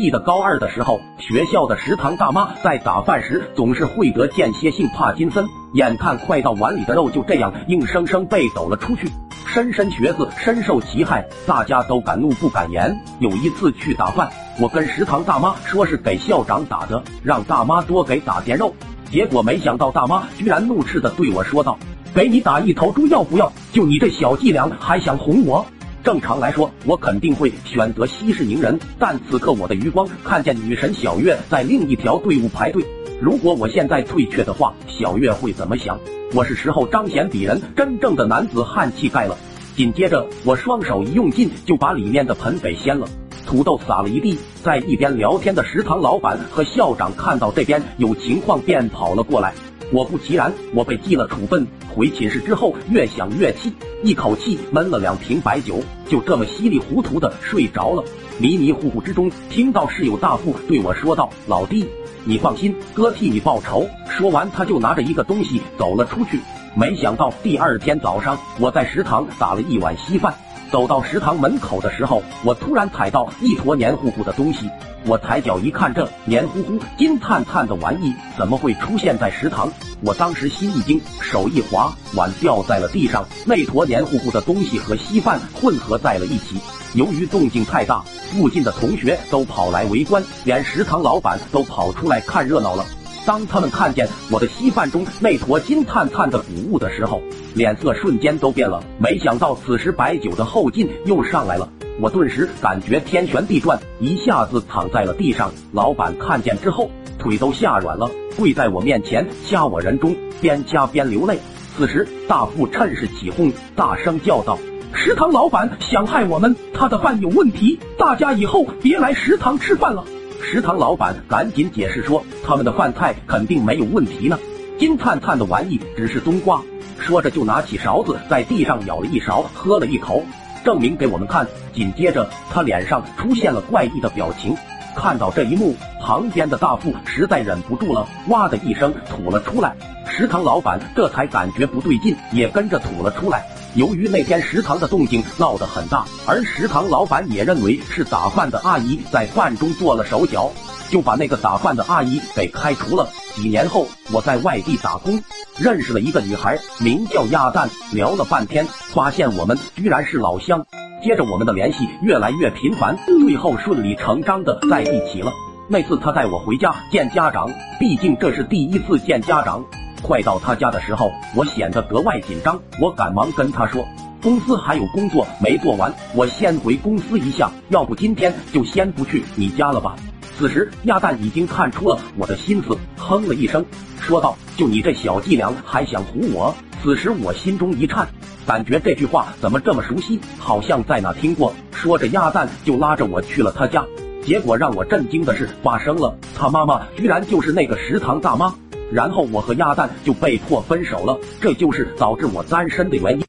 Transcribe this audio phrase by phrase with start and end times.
[0.00, 9.06] 记得高二的时候，学校的食堂大妈在打饭时总是会得间歇性帕金森，眼看快到碗里的肉就这样硬生生被抖了出去，
[9.46, 12.98] 莘莘学子深受其害，大家都敢怒不敢言。
[13.18, 18.74] 有一次去打饭，我跟食堂大妈说是给校长打的，让大妈多给打点肉，
[19.10, 21.78] 结果没想到大妈居然怒斥的对我说道
[22.16, 23.52] ：“给你打一头猪要不要？
[23.70, 25.66] 就你这小伎俩还想哄我？”
[26.02, 32.82] 正常来说，我肯定会选择息事宁人，但此刻我的余光看见女神小月在另一条队伍排队。
[33.20, 36.00] 如果我现在退却的话，小月会怎么想？
[36.32, 39.36] 我是时候彰显鄙人真正的男子汉气概了。
[39.76, 43.06] 紧接着，我双手一用劲，就把里面的盆给掀了，
[43.46, 44.38] 土豆撒了一地。
[44.62, 49.52] 在一边聊天的食堂老板和校长看到这边有情况，便跑了过来。
[49.92, 51.66] 果不其然，我被记了处分。
[51.94, 53.72] 回寝室之后，越想越气，
[54.02, 55.78] 一口气闷了两瓶白酒，
[56.08, 58.02] 就这么稀里糊涂的睡着了。
[58.38, 61.86] 迷迷糊糊之中，听到室友大富对我说道：“老弟，
[62.24, 66.40] 你放心，哥替你报仇。”说完，他就拿着一个东西走了出去。
[66.74, 70.34] 没想到第二天早上，我在食堂打了一碗稀饭。
[70.70, 74.70] 走到食堂门口的时候，我突然踩到一坨黏糊糊的东西。
[75.06, 79.72] 我抬脚一看，这黏糊糊、金灿灿的玩意怎么会出现在食堂？
[80.02, 83.26] 我当时心一惊，手一滑，碗掉在了地上。
[83.44, 86.60] 那坨黏糊糊的东西和稀饭混合在了一起。
[86.94, 92.84] 由于动静太大，附近的同学都跑来围观，连食堂老板都跑出来看热闹了。
[93.26, 97.20] 当他们看见我的稀饭中那坨金灿灿的谷物的时候，
[97.54, 98.82] 脸色瞬间都变了。
[98.98, 101.46] 没想到此时白酒的后劲又上。
[101.46, 101.68] 来了。
[102.00, 105.52] 我顿时感觉天旋地转，一下子躺在了地上。
[105.72, 111.38] 老板看见之后，腿都吓软了，跪在我面前掐我人中，边掐边流泪。
[111.76, 114.58] 此时，大富趁势起哄，大声叫道
[114.94, 120.04] ：“食堂老板想害我们，他的饭有问题，大家以后别来食堂吃饭了。”
[120.42, 124.38] 食堂老板赶紧解释说：“他们的饭菜肯定没有问题呢，
[124.78, 126.60] 金灿灿的玩意只是冬瓜。”
[126.98, 130.22] 说着就拿起勺子在地上舀了一勺，喝了一口。
[130.64, 131.46] 证明给我们看。
[131.72, 134.56] 紧接着，他脸上出现了怪异的表情。
[134.96, 139.74] 看到这一幕，旁边的大富实在忍不住了，哇的一声吐了出来。
[140.08, 143.46] 食堂老板这才感觉不对劲，也跟着吐了出来。
[143.74, 150.50] 由于那天食堂的动静闹得很大，而食堂老板也认为是打饭的阿姨在饭中做了手脚，
[150.88, 153.08] 就把那个打饭的阿姨给开除了。
[153.36, 155.22] 几年后，我在外地打工，
[155.56, 157.70] 认识了一个女孩，名叫亚蛋。
[157.92, 160.66] 聊了半天，发现我们居然是老乡。
[161.04, 165.32] 接着，我们的联系越来越频繁，最后顺理成章的在一起了。
[165.68, 167.48] 那次，他带我回家见家长，
[167.78, 169.64] 毕竟这是第一次见家长。
[170.02, 172.60] 快到他家的时候，我显得格外紧张。
[172.80, 173.86] 我赶忙跟他说，
[174.22, 179.96] 公司还有工作没做完，我先回公司一下，要不今天就先不去你家了吧。
[180.38, 183.64] 此时，鸭蛋已经看出了我的心思，哼了一声，
[184.00, 188.08] 说道：“就你这小伎俩，还想唬我？”此时我心中一颤，
[188.46, 191.52] 感觉这句话怎么这么熟悉，好像在哪听过。
[191.72, 193.84] 说着，鸭蛋就拉着我去了他家。
[194.24, 198.54] 结果让我震惊的事发生了，他妈妈居然就是那个食堂大妈。
[198.92, 203.24] 然后我和鸭蛋就被迫分手了，这就是导致我单身的原因。